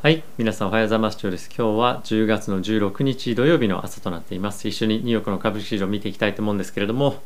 [0.00, 1.18] はい、皆さんおはようございます。
[1.20, 1.62] 今日。
[1.62, 4.68] は10月の16日土曜日の朝となっています。
[4.68, 7.20] 一緒にニューヨークの株式市場を見ていきたいと思うんですけれども、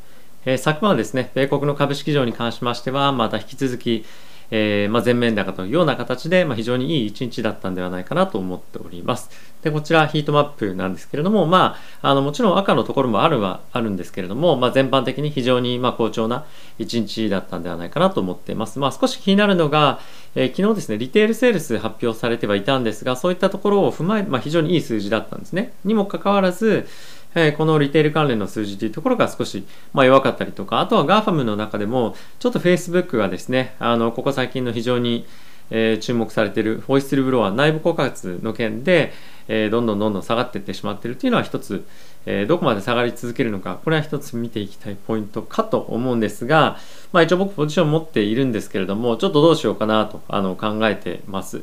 [0.46, 4.06] えー、昨晩はですね、米国の株式市場に関しましては、また引き続き、
[4.54, 9.30] えー、まあ、全面高というような形で、まあ、非常にいい一日だったんではないかなと思っております。
[9.62, 16.44] で、こちらヒートマップなんですけれども、まあ、あのもちろん赤のところもあるはあるんですけれども、まあ、全般的に非常にま好調な
[16.78, 18.78] 一日だったんではないかなと思っています。
[18.78, 20.00] まあ、少し気になるのが、
[20.34, 25.72] えー、昨日ですね、リテールセールス発表されてはいたんですが、そういったところを踏まえ、まあ、非常にいい数字だったんですね。
[25.86, 26.86] にもかかわらず、
[27.34, 35.26] え、このリテール関連の数字というところが少し、ま、弱かったりとか、あとは GAFAM の中でも、ちょっと Facebook がですね、あのここ最近の非常に、
[35.70, 39.12] え、注目されているホイッスルブロア内部告発の件で、
[39.48, 41.84] え、どんどんどんどん下がっていってしまっているというのは一つ、
[42.26, 46.78] えー、どこまで下がり続けるのかこれは一つ見ていきたいポイントかと思うんですが、
[47.12, 51.62] まあ、一応僕ポジション持っているんですけれどもちょっとどうしようかなとあの考えてます、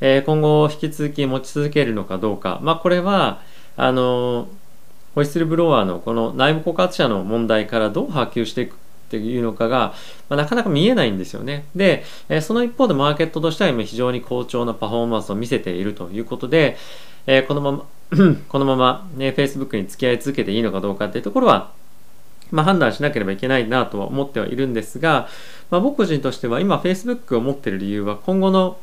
[0.00, 3.40] え、今後引き続き持ち続けるのかどうか、まあ、これは
[3.76, 4.48] あの
[5.14, 8.76] ホイッスルブロワーのこの内部告発者の問題からどう波及していくっ
[9.10, 9.94] ていうのかが、
[10.28, 11.66] まあ、なかなか見えないんですよね。
[11.76, 16.78] で、えその一方でマーケットとしては今非常に好調なパフォーマンスを見せているということで、
[17.26, 17.84] え、このまま
[18.48, 21.72] このまま、ね、Facebook に付き合い続けていいのかどうかっていうところは、
[22.50, 25.28] まあ、判断しなければいけないなとは思ってはいるんですが、
[25.70, 28.78] まあ、僕個人としては今 Facebook を持っている理由は今後の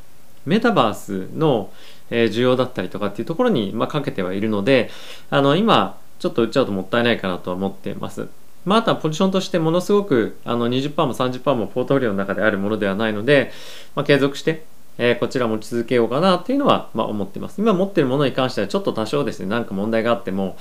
[0.45, 1.71] メタバースの
[2.09, 4.89] 需要だったりとかっていうところに、まあ、かけてはいるので
[5.29, 8.27] あの今ちょっと売っちゃうともったいないかなとは思っています。
[8.65, 13.51] まあ、あとはポジションとしてものすごくあの20%も30%もポートフォリオの中であるものではないので、
[13.95, 14.65] まあ、継続して
[15.01, 17.61] えー、こちら持ち続けようかなっていうのは、まあ、思ってます。
[17.61, 20.57] 今持ってるものに関してはちょっと多少ですね、何か問題があっても、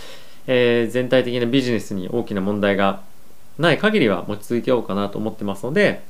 [0.46, 3.02] えー、全体的なビジネスに大きな問題が
[3.58, 6.04] ない限りは持ち続けようかなと思ってますので、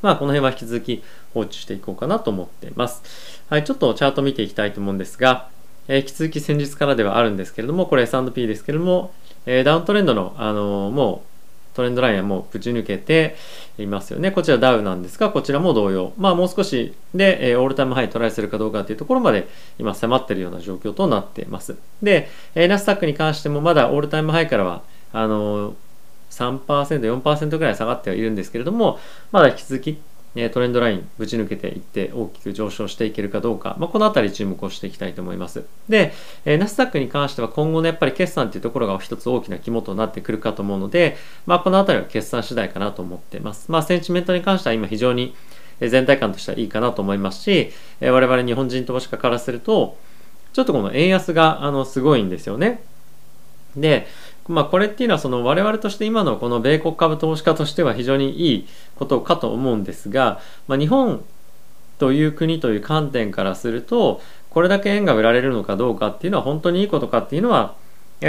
[0.00, 1.02] まあ、この辺は引き続き
[1.34, 3.02] 放置していこうかなと思っています。
[3.50, 5.50] はい、ちょっとチャート見ていきたいと思うんですが、
[5.88, 9.12] え、引き続き先日からではあるんですけれども、これ S&P ですけれども、
[9.46, 11.34] え、ダウントレンドの、あの、もう
[11.74, 13.34] トレンドラインはもうぶち抜けて
[13.78, 14.30] いますよね。
[14.30, 16.12] こちらダウなんですが、こちらも同様。
[16.16, 21.76] まあもう少しで、え、 all time high トライするかどうかというところまで今迫っているような状況となっています。
[22.00, 25.74] で、え、ナスタックに関してもまだオールタイムハイからは、あの、
[26.30, 29.00] 3%、4%ぐらい下がってはいるんですけれども、
[29.32, 29.98] まだ引き続き
[30.52, 35.64] トレンドラインぶち抜けていって大きく上昇していけるかどうか、まあ、このあたり注目をしていきたいと思います。
[35.88, 36.12] で、
[36.44, 43.70] え、ナスダックに関しては今後のやっぱり決算というところが一つ大きな肝となってくるかと思うので、まあ、このあたりは決算次第かなと思っています。
[43.70, 45.34] まあ、センチメントに関しては今非常に
[45.80, 49.96] 全体感としてはいいかなと思いますし、我々日本人投資家からすると、
[50.52, 52.82] ちょっとこの円安があのすごいんですよね。
[53.76, 54.06] で、
[54.48, 61.24] まあ、これっていうのはその我々として今のこの米国株投資家としては非常にいいことかと思うんですが、まあ、日本
[61.98, 67.74] という国という観点からするとこれだけ円が売られるのかどうかっていうのは本当にいいことかっていうのは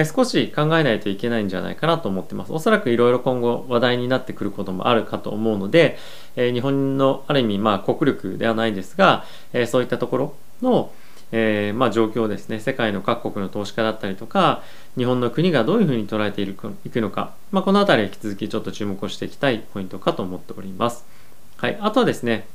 [0.03, 2.51] 少し考えないといけないんじゃないかなと思ってます。
[2.51, 5.97] おそらくいろいろ今後話題になってくることもあるかと思うので、
[6.35, 10.91] え日本のある意味まあ国力ではないですが、えそういったところの、
[11.37, 14.63] えー、まあ、状況ですね世界の各国の投資家だったりとか
[14.95, 21.05] 日本の国がどういうふうに捉えていくのか、まあ、この辺り引き続きちょっと注目をしていきたいポイントかと思っております。
[21.57, 22.47] はい、あとはですね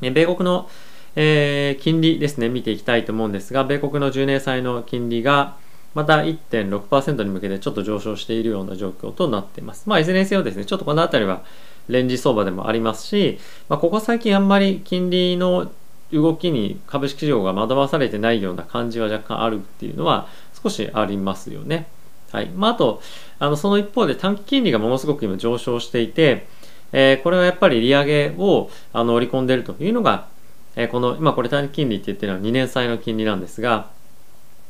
[0.00, 0.70] 米国の、
[1.16, 5.56] えー、金利ですね見ていきたいと思うんですが米国の10年債の金利が
[5.94, 9.88] また1.6%に向けてちょっと上昇しているような状況となっています。
[9.88, 11.42] まあ、いずれにせよですね、ちょっとこの辺りは
[11.88, 13.38] レンジ相場でもありますし、
[13.68, 15.70] まあ、ここ最近あんまり金利の
[16.14, 20.28] 動きに株式市場が惑わされてないような感じは若干あるっていうのは
[20.62, 21.86] 少しありますよね。
[22.32, 23.00] はいまあ、あと
[23.38, 26.46] あのその一方で短期金利がものすごく今上昇していて、
[26.92, 30.26] えー、これはやっぱり利上げをあの織り込んでいるというのが、
[30.74, 33.90] えー、この今これ短期金利って言ってるのは2年債の金利なんですが、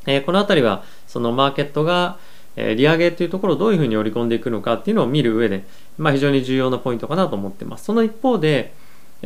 [0.07, 2.19] えー、この辺りはそのマーケットが
[2.57, 5.65] え利上げというところをどういうふうに織り込んでいくのかっていうのを見る上で、
[5.99, 7.85] まあ、非常に重要なポイントかなと思ってます。
[7.85, 8.75] その一方で、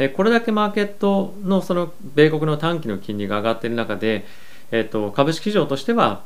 [0.00, 4.24] えこれだけマーケットのその米国の短期の金利が上がっている中で、
[4.70, 6.22] えー、と株式市場としては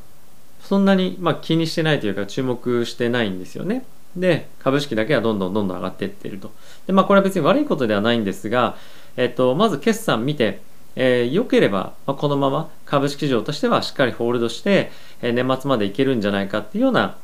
[0.60, 3.84] そんなにま気にしてないというか注目してないんですよね。
[4.14, 6.52] で株式だけはどんどんどんどん上がっていっていると。
[6.86, 8.76] でまあこれは別に悪いことではないんですが、
[9.16, 10.60] えっ、とまず決算見て
[10.94, 14.90] えー、良ければ、まあ、このまま株式市場としてはしっかりホールドして、
[15.22, 17.16] えー、年末までいけるんじゃないかっていうような、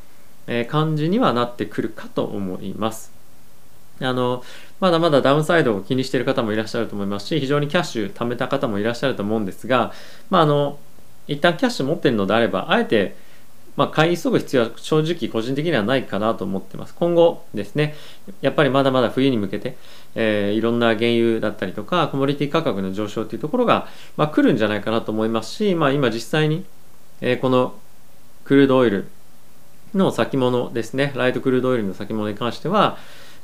[0.47, 3.18] えー、感じにはなってくるかと思います。
[4.01, 4.43] あの
[4.79, 9.91] まだまだダウンサイドを気にしている方もいらっしゃると思いますし非常にキャッシュ貯めた方もいらっしゃると思うんですが、
[10.29, 10.79] まあ、あの
[11.27, 13.15] 一旦キャッシュ持っているのであればあえて、
[13.75, 16.93] まあ、買い急ぐ必要は正直個人的にはないかなと思ってます。
[16.95, 17.95] 今後ですね、
[18.41, 19.77] やっぱりまだまだ冬に向けて、
[20.15, 23.87] えー、いろんな原油だったりとか、コモディティ価格の上昇というところが、
[24.17, 26.65] まあ、来るんじゃないかなと思いますし、まあ、今実際に、
[27.21, 27.75] えー、この
[28.43, 29.07] クルードオイル
[29.93, 32.97] の先物ですね、ライトクルードオイルの先物に関しては、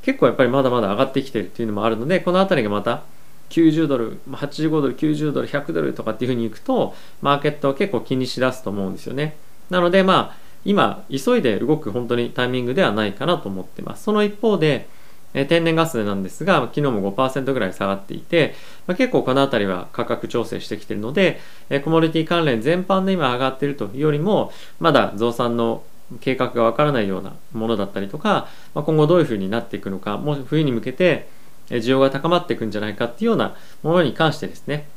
[0.06, 3.02] 結構やっぱりまだまだ上がってきてるっていうのもあるので、この辺りがまた、
[3.50, 6.94] 90ドル、85ドル、90ドル、100ドルとかっていうふうにいくと、
[7.24, 9.36] マーケットは結構気にしだすと思うんですよね。
[9.72, 14.04] なので、まあ、今、急いで動く本当にタイミングではないかなと思ってます。
[14.04, 14.88] その一方で、
[15.34, 18.54] え天然ガスなんですが、昨日も5%ぐらい下がっていて、
[18.86, 21.40] まあ、結構この辺りは価格調整してきているので、
[21.72, 25.84] えコモディティ関連全般で今上がっているというよりも、まだ増産の
[26.22, 31.28] 計画がわからないようなものだったりとか、まあ、今後どういうふうになっていくのか、もう冬に向けて
[31.70, 34.88] 需要が高まっていくんじゃないかっていうようなものに関してですね、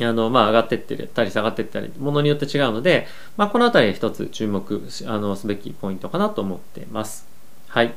[0.00, 3.06] あの、まあ、上がってってたり下がってったり、ものによって違うので、
[3.36, 7.26] まあ、このあたり一つ注目あのすべきポイントかなと思っています。
[7.68, 7.94] はい。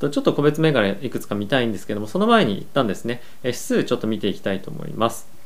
[0.00, 5.37] ちょっと個別銘柄いくつか見たいんですけども、その前に一旦ですね、指数ちょっと見ていきたいと思います。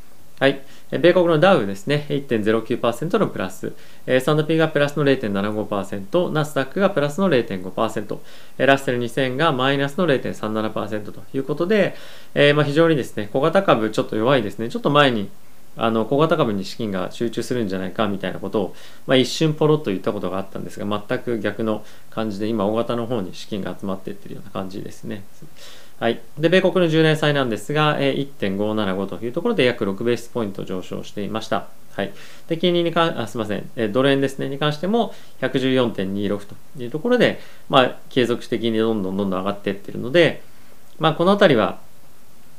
[0.43, 0.61] はい。
[0.91, 3.75] 米国のダウですね、1.09%のプラス、
[4.23, 8.19] サンドピーがプラスの0.75%、ナスダックがプラスの0.5%、
[8.57, 11.95] ラッセル2000がマイナスの0.37%ということで、
[12.35, 14.69] えー、まあ非常にですね、小型株ちょっと弱いですね。
[14.69, 15.31] ちょっと前に
[15.77, 18.75] あの小型株に資金が集中するんじゃないかみたいなことを、
[19.07, 25.25] まあ、一瞬ポロッと言ったことがあったんですが全く逆の感じで今大型の方に資金が集まっていってるような感じですね。
[25.99, 31.69] はい、で米国の10年債なんですが、えー、1.575というところで約6ベースポイント上昇していました。
[31.95, 32.13] はい、
[32.49, 37.39] で金利に関あすみません、えドル円ですねに関しても114.26というところで、
[37.69, 40.43] まあ、継続的にどんどんどんどん上がっていってるので、
[40.99, 41.81] まあ、この辺りは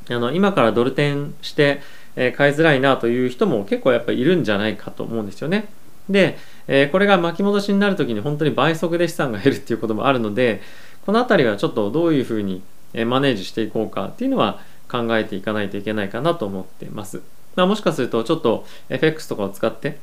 [0.09, 1.81] あの今からドル転して
[2.15, 5.69] え買いづらいなという人も結構やっぱりいるんじゃないかと思うんですよね。
[6.09, 6.37] で、
[6.67, 10.61] えこれが巻き戻しになる時に本当に倍速で資産が減るっていうこともあるので
[11.05, 12.61] この辺りはちょっとどういうふうに
[13.05, 17.21] マネージしていこうかっていうのは考えていかないといけないかなと思ってます。
[17.55, 19.97] まあ、もしかするとちょっと FX とかを使って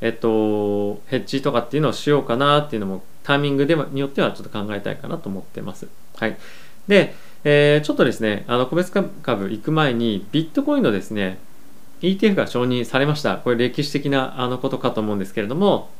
[0.00, 5.88] えっと、ヘッジとかっていうのをしようかなっていうのもタイミングでによってはちょっと考えたいかなと思ってます。
[6.16, 6.36] はい。
[6.86, 7.14] で、
[7.44, 11.38] えー、ちょっとですね、あの個別株行く前にビットコインのですね、
[12.06, 13.36] ETF が承認されました。
[13.36, 15.90] これ歴史的なあのことかと思うんですけれども、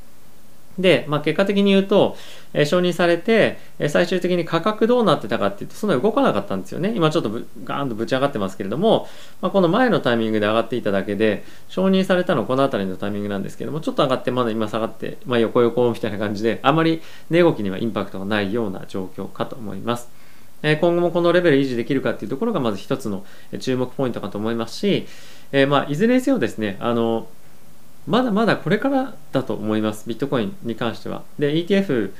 [0.78, 2.16] で、まあ、結果的に言うと、
[2.52, 6.92] えー、承認されて、えー、最終的に価格どうなってたかっていうと、そんな動かなかったんですよね。
[6.94, 7.30] 今ちょっと
[7.64, 9.08] ガーンとぶち上がってますけれども、
[9.40, 17.00] まあ、この前のタイミングで上がっていただけで、承認されたのはこの辺りのタイミングなんですけども、ちょっと上がって、まだ今下がって、まあ、横横みたいな感じで、あまり
[17.30, 20.15] 値動きにはインパクトがないような状況かと思います。
[20.68, 23.24] え今後もこのレベル維持できるかっていうところがまず一つの
[23.60, 25.06] 注目ポイントかと思いますし、
[25.52, 27.28] え、まあいずれにせよですねあの
[28.08, 31.22] まだまだこれからだと思いますビットコインに関しては。
[31.38, 32.10] で ETF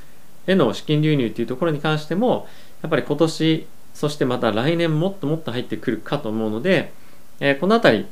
[0.46, 2.46] への資金流入っていうところに関しても
[2.82, 6.92] やっぱり今年そしてまた来年もっともっと入ってくるかと思うので、
[7.40, 8.06] え、この辺り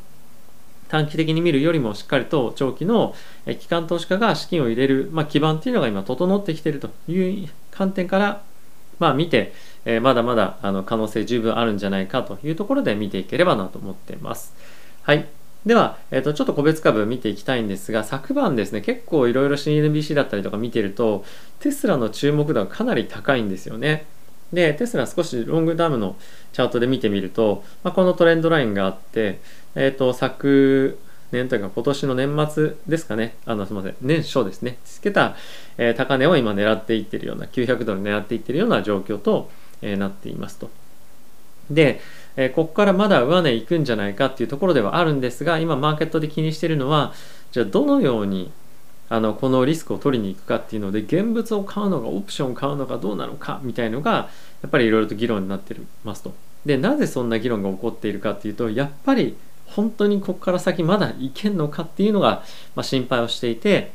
[0.88, 3.14] 短期的に見るよりもしっかりと長期の
[3.60, 8.42] 機関投資家が資金を入れる、まあ、基盤っていうのが今整ってきているという観点から
[8.98, 9.52] まあ見て、
[9.84, 14.54] えー、まだまだあの可能性十分あるんじゃないかというところで見ていければなと思っています。
[15.02, 15.26] はい。
[15.66, 21.24] では、えー、とちょっと個別株見ていきたいんですが、昨晩ですね、結構いろいろ CNBC だったりとか見てると、
[21.60, 24.04] テスラの注目度がかなり高いんですよね。
[24.52, 26.16] で、テスラ少しロングタームの
[26.52, 29.40] チャートで見てみると、まあ、このトレンドラインがあって、
[29.74, 30.98] えっ、ー、と、昨
[31.32, 35.34] 年というか今年の年末ですかね、あの、すみません、年初ですね、つけた、
[35.78, 39.50] えー、高値を今狙っていってるような、900ドル狙っていってるような状況と、
[39.82, 40.70] え、なっていますと。
[41.70, 42.00] で、
[42.36, 47.12] えここからまだ上値行くんじゃないかっていうところではあるんですが、今マーケットで気にしてるのは、
[47.52, 48.50] じゃあどのように
[49.08, 54.28] あのこのリスクを取りに行くかっていうので現物を買うのかオプションを買うのかどうなのかみたいのが
[54.62, 56.34] やっぱりいろいろと議論になってますと。
[56.64, 62.42] でなぜそんな議論が起こっているかっていうとやっぱり本当にここから先まだいけんのかっていうのが、
[62.74, 63.92] まあ、心配をしていて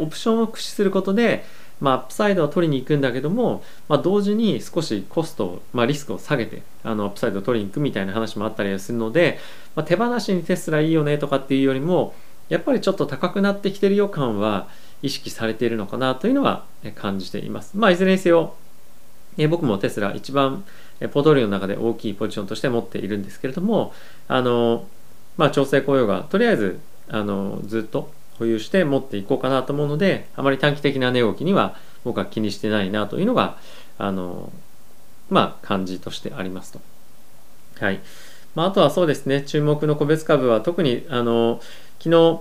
[0.00, 1.44] オプションを駆使することで、
[1.80, 9.38] まあ、アップサイドは取りに行くんだけども、まあ、同時に少しコストを、まあ、リスクを下げてあのアップサイドを取りに行くみたいな話もあったりするので、
[9.74, 12.14] まあ、手放しにテスラいいよねとかっていうよりも
[12.48, 14.68] やっぱりちょっと高くなってきてる予感は
[15.02, 16.64] 意識されているのかなというのは
[16.94, 17.76] 感じています。
[17.76, 18.54] まあ、いずれにせよ
[19.36, 20.64] え僕もテスラ一番
[21.12, 23.92] ポートフォリオの中で大きいポジションとして持っているんですけれども
[24.28, 24.86] あの
[25.36, 33.58] まあ、調整雇用がとりあえずあのずっと保有して持っていこうかなと思うのであまり短期的な値動きには僕は気にしてないなというのが
[33.98, 34.52] あの
[35.30, 36.80] まあ感じとしてありますと。
[37.80, 38.00] はい
[38.54, 41.60] まあ、あとはそうですね注目の個別株は特にあの
[41.98, 42.40] 昨日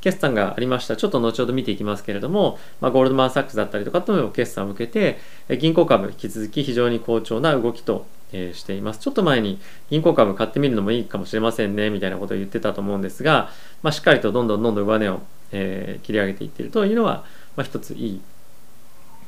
[0.00, 0.96] 決算がありました。
[0.96, 5.18] ちょっと後ほど見ていきますけれども、まあ、ゴールドマン・サックスだったりとかとの決算を受けて、
[5.58, 9.00] 銀行株引き続き非常に好調な動きと、えしています。
[9.00, 9.58] ちょっと前に
[9.90, 13.50] 銀行株買ってみるのもいいかもしれませんね、みたいなことを言ってたと思うんですが、
[13.82, 15.20] まあ、しっかりとどんどんどんどん上値を、
[15.52, 17.24] えー、切り上げていっているというのは、
[17.56, 18.20] まあ、一ついい、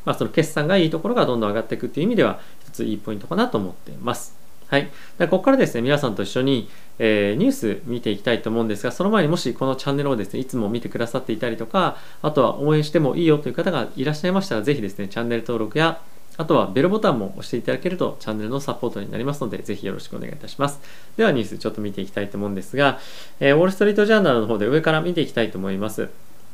[0.04, 4.36] まあ、その決算がいいところがどんどん上がっていくっていう意味では、一ついいポイントかなと思っています。
[4.68, 4.90] はい。
[5.18, 16.02] でここからですね、皆さんと一緒に、えー、ニュース見ていきたいと思うんですが、その前にもしこのチャンネルをですね、いつも見てくださっていたりとか、あとは応援してもいいよという方がいらっしゃいましたら、ぜひですね、チャンネル登録や、
[16.38, 20.80] あとはベルボタンも押していただけるとチャンネルのサポートになりますので、ぜひよろしくお願いいたします。
[21.16, 23.00] ではニュースちょっと見ていきたいと思うんですが、
[23.40, 26.08] えー、ウォール・ストリート・ジャーナルの方で上から見ていきたいと思います。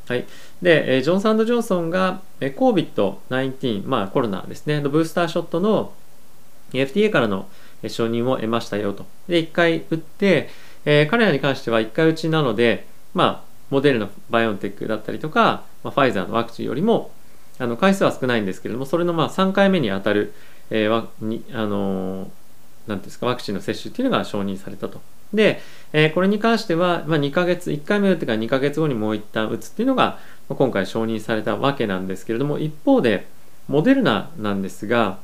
[0.07, 0.25] はい。
[0.61, 5.93] でえ、ジョンソンドジョンソンが COVID-19、まあコロナですね、のブースターショットの
[6.71, 7.47] FDA からの
[7.87, 9.05] 承認を得ましたよと。
[9.27, 10.49] で、1回打って、
[10.85, 17.11] えー、彼らに関しては1回打ちなので、まあ、モデルナ、バイオンテックだったりとか、まあ、ファイザーのワクチンよりも、
[17.57, 20.33] あの回数は少ないんですけれども、それのまあ3回目に当たる、
[20.69, 22.29] えー、わにあの、
[22.87, 25.01] なんですか、ワクチンの接種っていうのが承認されたと。
[25.33, 25.61] で、
[25.93, 33.27] えー、これに関しては、まあ、2ヶ月、1回目打ってから2ヶ月後にもう一旦打つっていうのが、まあ、今回承認されたわけなんですけれども、一方で、
[33.67, 35.17] モデルナなんですが、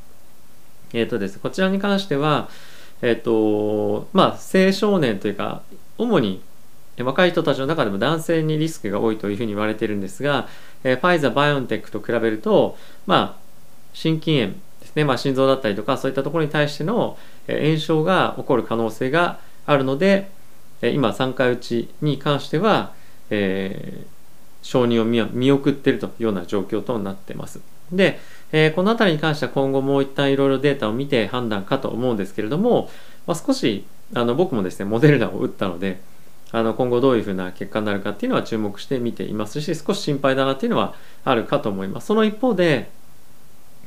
[0.93, 2.49] えっ、ー、とですね、こちらに関しては、
[3.01, 5.61] えっ、ー、と、まあ、青少年というか、
[5.97, 6.41] 主に
[7.03, 10.47] 若い人たちの中でも男性にリスクが多いというふうに言われているんですが、
[10.83, 13.41] えー、ファイザー、バイオンテックと比べると、まあ、
[13.93, 17.17] 心筋炎ですね、まあ、心臓だったりとか、そういったところに対しての
[17.47, 20.29] 炎症が起こる可能性があるので、
[20.81, 22.93] 今3回打ちに関しては、
[23.29, 24.07] えー、
[24.61, 27.61] 承認を見送っているというような状況となっています。
[27.91, 28.19] で、
[28.51, 32.89] えー、この辺りに関しては今後もう一旦いろいろデータを見て判断かと思うんですけれども、
[33.27, 36.01] まあ、少しあの僕もですねモデルナを打ったので
[36.51, 42.89] あの今後どういうふうな結果になるかっていうのは注目して見ていますし少し心配だなっていうのはあるかと思いますその一方で、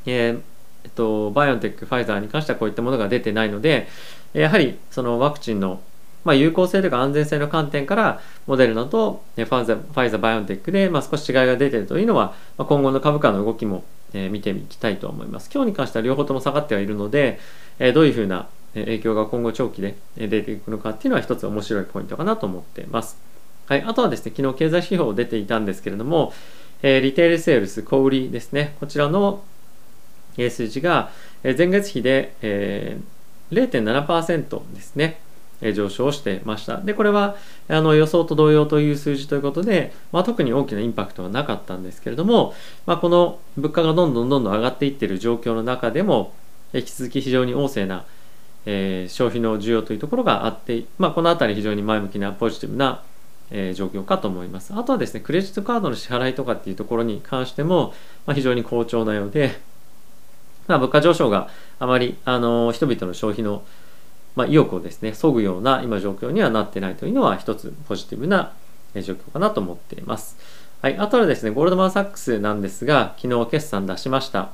[0.07, 0.41] えー
[0.85, 3.89] えっと、バイオンテック、ファイザーに関してはこういったものが出てないので
[4.33, 5.81] やはりそのワクチンの
[6.25, 15.51] まあ、有効性とか安全性の観点からモデルナとファイザー、ファイザーバイオンテックで、まあ、少し違いが出ているというのは、まあ、今後の株価の動きもえ見ていきたいと思います。
[15.53, 17.39] 今日に関しては両方とも下がってはいるので、
[17.79, 23.17] えどういうふうな影響が今後長期で出ていくのかっていうのは一つ面白いポイントかなと思っています。
[23.67, 26.33] はい、あとはですね、昨日経済指標出ていたんですけれども、
[26.83, 29.43] えリテールセールス、小売りですね、こちらの
[30.37, 31.11] 数字が
[31.43, 33.15] 前月比で、えー
[33.55, 35.21] 0.7%ですね。
[35.73, 36.79] 上昇してました。
[36.79, 37.37] で、これは
[37.69, 42.55] あの予想と同様という数字ということで、まあ、特に大きなインパクトはなかったんですけれども、
[42.85, 46.35] まあ、この物価がどんどんどんどん上がっていっている状況の中でも、
[46.75, 48.05] 引き続き非常に旺盛な、
[48.67, 53.03] えー、消費の需要というところがあって、まあ、このあたり非常に前向きなポジティブな、
[53.51, 54.73] えー、状況かと思います。
[54.75, 57.95] あとはですね、クレジットカードの支払いとかっていうところに関しても、
[58.27, 59.59] まあ、非常に好調なようで、
[60.67, 63.63] まあ、物価上昇があまり、あの人々の消費の
[64.37, 68.53] まあ、意欲をですね、削ぐような今状況にはなってないというのは一つポジティブな
[68.95, 70.37] 状況かなと思っています。
[70.83, 74.51] はい、あとはですね、ゴールドマンサックスなんですが、昨日決算出しました。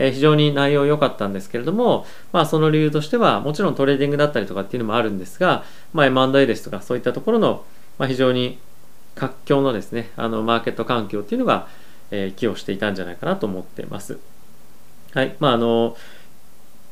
[0.00, 7.64] え、非常に内容良かったんですけれども、まあその理由としては、もちろんトレーディングだったりとかっていうのもあるんですが、まあ M&A ですとかそういったところの、
[7.98, 8.58] ま、非常に
[9.14, 11.68] 活況のですね、あのマーケット環境っていうのが、
[12.10, 14.18] え、寄与していたんじゃないかなと思っています。
[15.12, 15.96] はい、まああの、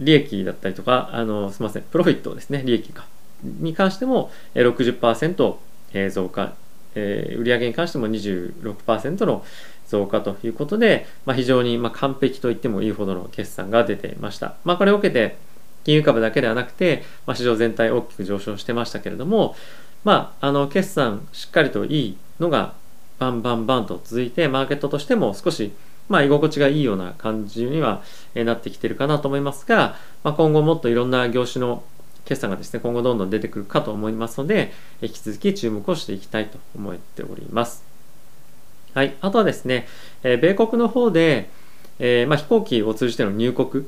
[0.01, 3.07] 利益だったりとか、あの、すみません、プロフィットですね、利益か。
[3.43, 5.57] に関しても60%
[6.11, 6.55] 増加、
[6.95, 9.45] えー、売上に関しても26%の
[9.89, 14.55] 増加ということで、まあ、非常にま完璧と言ってもいいほどの決算が出ていました。
[14.65, 15.37] まあ、これを受けて、
[15.85, 19.57] 金融株だけではなくて、まあ、市場全体大きく上昇してましたけれども、
[20.05, 22.75] まあ、あの決算しっかりといいのが
[23.19, 25.73] バンバンバンと続いて、マーケットとしても少し
[26.09, 28.03] まあ、居心地がいいような感じには
[28.35, 31.83] なってきてるかなと思いますが、まあ、今後もっといろんな業種の
[32.25, 37.88] 決算がですね、今後どんどん出てくるかと思いますので、引き続き注目をしていきたいと思っております。
[38.95, 39.15] はい。
[39.21, 39.87] あとはですね、
[40.23, 41.51] え米国の方で、
[41.99, 43.85] えー、まあ、飛行機を通じての入国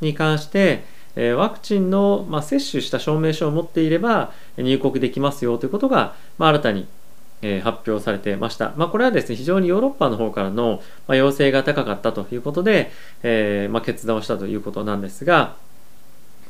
[0.00, 0.84] に関して、
[1.16, 6.86] えワクチンの、ま接種した証明書を持っていれば入国できますよということが、まあ、新たに
[7.42, 8.72] え発表されてました。
[8.76, 12.90] ま、これはですね、非常にヨーロッパの方からの、ま要請が高かったということで、
[13.22, 15.56] え、ま、決断をしたということなんですが、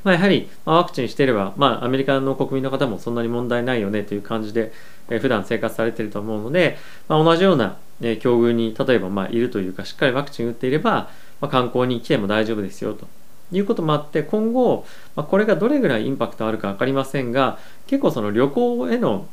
[0.04, 4.72] まあ、やはり、まワクチンしていれば、まあ、アメリカの国民の方もそんなに問題ないよねという感じで、
[5.08, 6.78] えー、普段生活されていると思うので、
[7.08, 13.08] まあ、同じような、え境遇に例えばまあいるというか、しっかりワクチン打っていれば、まあ、観光に来ても大丈夫ですよと
[13.52, 14.84] いうこともあって今後、
[15.16, 19.26] まあ、これがどれぐらいインパクトあるか分かりませんが結構その旅行への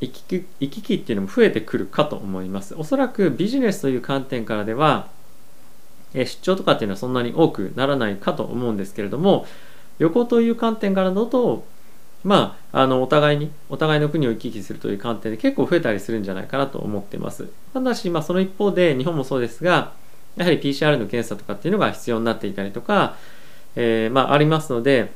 [0.00, 2.74] 行き来行き来っていうのも増えてくるかと思います。
[2.74, 5.08] おそらくビジネスという観点からでは
[6.14, 9.46] 出張とかっていうのはそんなに多くならないかと思うんですけれども
[10.00, 11.64] 旅行という観点からだと
[12.22, 17.48] まあ、あのお互いにお互いの国を行き来するという観点で結構増えたりするんじゃないかなと思っています。
[17.72, 19.92] ただし、まあ、その一方で日本もそうですが
[20.36, 23.16] やはり PCR の検査とかっていうのが必要になっていたりとか、
[23.74, 25.12] えー、まあ、ありますので、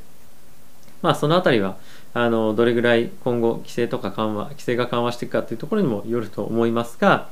[1.01, 1.77] まあ、そのあたりは
[2.13, 7.29] あのどれぐらい今後規制とか緩和規制が緩和していくかというところにもよると思いますが、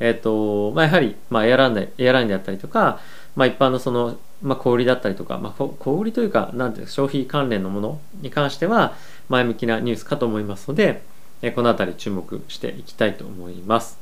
[0.00, 2.98] えーとまあ、やはり、まあ、エアランでエアラインであったりとか、
[3.36, 8.94] まあ、一般のその、まあ、小売だったりとか、まあ、小売というかなんていうか消費関連のものに関しては
[9.28, 11.02] 前向きなニュースかと思いますので、
[11.40, 13.98] えこの辺り注目していきたいと思います。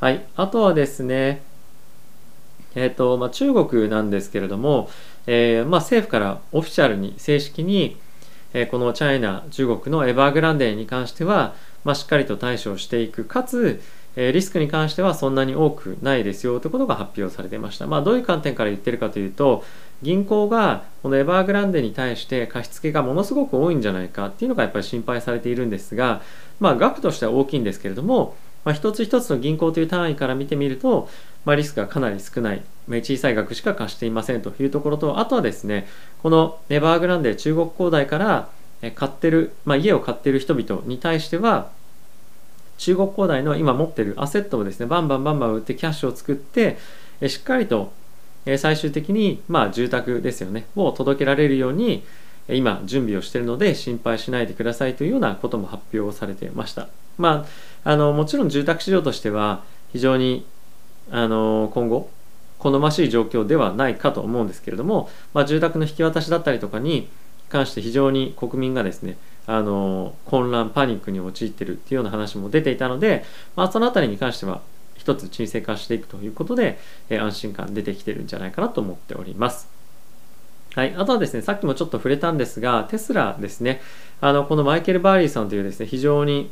[0.00, 1.42] はい、あとはですね、
[2.74, 4.90] えーとまあ、中国なんですけれども、
[5.26, 7.96] えー、まあ、政府からオフィシャルに正式に、
[8.52, 13.80] えー、このチャイナ中国のエバーグランデに関しては、まあ、しっかりと対処していくかつ、
[14.16, 17.86] えリスクに関してはそんなに多くないですよということが発表されていました。
[17.86, 19.64] まあ、どういう観点から言ってるかというと、
[20.02, 26.22] 銀行がこのエバーグランデに対して貸付がものすごく多いんじゃないかっていうのがやっぱり心配されているんですが、
[26.60, 31.08] まあ、額としては大きいんですけれども、まあ、一つ一つの銀行という単位から見てみると、
[31.44, 35.88] まあ、リスクがかなり少ない、小さい額しか貸していませんというところと、あとはですね、
[36.22, 38.48] このエバーグランデ中国恒大から
[38.94, 41.70] 買ってる、まあ、家を買ってる人々に対しては、
[42.78, 46.78] 中国恒大の今持ってるアセットをですね、バンバンバンバン売ってキャッシュを作って、
[47.28, 47.92] しっかりと
[48.56, 52.04] 最終的に、まあ、住宅ですよね、を届けられるように、
[52.48, 56.88] 今準備をしているので心配しないでくださいというようなことも発表されてました。
[57.18, 57.46] ま
[57.84, 60.46] あ、あのもちろん住宅市場としては非常に
[61.10, 62.10] あの今後
[62.58, 67.08] 好ましい状況ではないかと思うんですけれども、まあ、住宅の引き渡しだったりとかに
[67.48, 69.16] 関して非常に国民がですね
[69.48, 73.24] あの混乱パニックに陥ってるっていうような話も出ていたので、
[73.56, 74.60] まあ、その辺りに関しては
[74.94, 76.78] 一つ沈静化していくということで、
[77.08, 79.68] え安心感出てきてるんじゃないかなと思っております。
[80.74, 83.80] はい、あとはですね、さっきもちょっと触れたんですが、テスラですね、
[84.20, 86.50] あのこのマイケル・バーリーさんというですね、非常に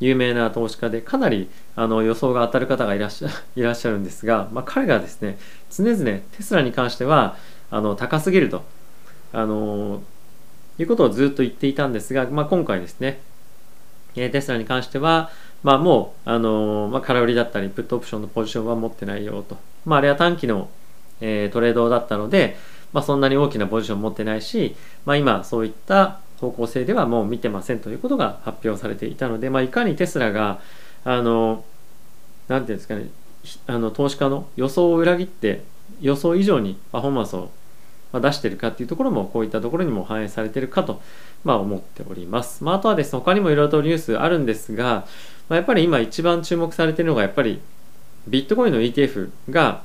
[0.00, 5.38] 有名な投資家で、かなりあの予想が当たる方がいらっしゃ いらっしゃるんですが、まあ、彼がですね、
[5.70, 7.36] 常々テスラに関しては
[7.70, 8.62] あの高すぎると、
[9.34, 10.02] あの
[10.78, 13.20] いうことをずっと言っていたんですが、まあ、今回ですね、
[14.16, 15.30] えテスラに関しては、
[15.62, 19.56] まあ、もう、あのまあ、空売りだったり、プットオプションのポジションは持ってないよと。
[19.84, 20.68] まあ、あれは短期の、
[21.20, 22.56] え、トレードだったので、
[22.92, 30.60] まあ、そんなに大きなポジション持ってないし、まあ、今、そういった方向性ではもう見てませんということが発表されていたので、まあ、いかにテスラが、
[31.04, 31.64] あの、
[32.46, 33.08] なんていうんですかね、
[33.66, 35.62] あの投資家の予想を裏切って、
[36.00, 37.50] 予想以上にパフォーマンスを
[38.12, 41.00] ま出してるかっていうところも、こういったところにも反映されてるかと、
[41.44, 42.64] まあ、思っております。
[42.64, 45.06] まあ、あとはですね、他にもいろいろとニュースあるんですが、
[45.48, 47.60] まあ、やっぱり今一番注目されてるのがやっぱり
[48.26, 49.82] ビットコインの ETF が、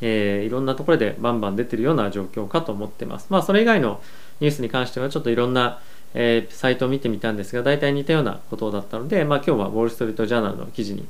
[0.00, 3.26] えー、いろんなところでバンバン出てるような状況かと思ってます。
[3.30, 4.00] まあそれ以外の
[4.40, 5.80] ニュースに関してはちょっといろんな、
[6.14, 11.06] えー、サイトを見てみたんですが大体似たようなことだったので、まあ、今日はウォール・ストリート・ジャーナルの記事に、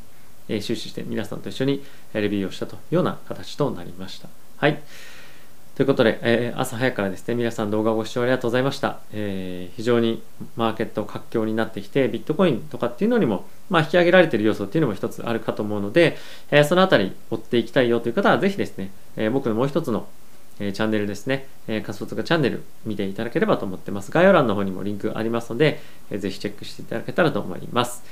[0.49, 1.83] えー、終始して皆さんと一緒に
[2.13, 4.29] レビューをしたというような形となりました。
[4.59, 4.81] はい。
[5.75, 9.01] ということで、えー、朝早くからですね、皆さん動画ご視聴ありがとうございました。
[9.15, 10.23] えー、非常に
[10.55, 16.19] マーケット活況になってきて、ビットコインとかっていうのにも、まあ、引き上げられている要素っていうのも一つあるかと思うので、
[16.51, 20.07] えー、そのあたり追っていきたいよという方は、ぜひですね、え僕のもう一つの、
[20.61, 24.11] えチャンネルですね、え仮想通貨チャンネル見ていただければと思ってます。
[24.11, 25.81] 概要欄の方にもリンクありますので、
[26.11, 28.05] えー、ぜひチェックしていただけたらと思います。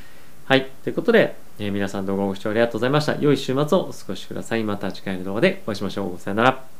[0.46, 0.66] はい。
[0.82, 3.16] ということで、え、皆さん動画ご視聴ありがとうございました。
[3.16, 4.64] 良い週末をお過ごしください。
[4.64, 6.18] また次回の動画でお会いしましょう。
[6.18, 6.79] さよなら。